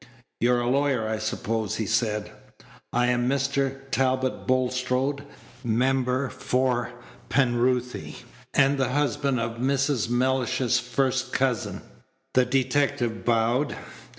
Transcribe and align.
"You're 0.39 0.61
a 0.61 0.67
lawyer, 0.67 1.07
I 1.07 1.19
suppose?" 1.19 1.75
he 1.75 1.85
said. 1.85 2.31
"I 2.91 3.05
am 3.05 3.29
Mr. 3.29 3.81
Talbot 3.91 4.47
Bulstrode, 4.47 5.23
member 5.63 6.27
for 6.27 6.91
Penruthy, 7.29 8.15
and 8.51 8.79
the 8.79 8.89
husband 8.89 9.39
of 9.39 9.57
Mrs. 9.59 10.09
Mellish's 10.09 10.79
first 10.79 11.31
cousin." 11.31 11.81
The 12.33 12.45
detective 12.45 13.23
bowed. 13.23 13.77